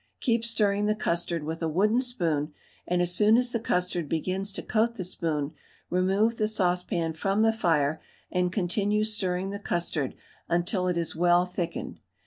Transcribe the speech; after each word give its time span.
Keep 0.19 0.43
stirring 0.43 0.87
the 0.87 0.95
custard 0.95 1.43
with 1.43 1.61
a 1.61 1.67
wooden 1.69 2.01
spoon, 2.01 2.53
and 2.87 3.03
as 3.03 3.13
soon 3.13 3.37
as 3.37 3.51
the 3.51 3.59
custard 3.59 4.09
begins 4.09 4.51
to 4.53 4.63
coat 4.63 4.95
the 4.95 5.03
spoon 5.03 5.53
remove 5.91 6.37
the 6.37 6.47
saucepan 6.47 7.13
from 7.13 7.43
the 7.43 7.53
fire, 7.53 8.01
and 8.31 8.51
continue 8.51 9.03
stirring 9.03 9.51
the 9.51 9.59
custard 9.59 10.15
until 10.49 10.87
it 10.87 10.97
is 10.97 11.15
well 11.15 11.45
thickened. 11.45 11.99